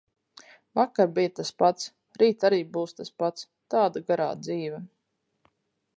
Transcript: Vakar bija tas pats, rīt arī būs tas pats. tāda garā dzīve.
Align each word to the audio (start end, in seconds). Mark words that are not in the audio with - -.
Vakar 0.79 1.11
bija 1.17 1.31
tas 1.39 1.51
pats, 1.63 1.85
rīt 2.23 2.47
arī 2.51 2.61
būs 2.79 2.97
tas 3.03 3.15
pats. 3.23 3.45
tāda 3.75 4.07
garā 4.11 4.31
dzīve. 4.47 4.85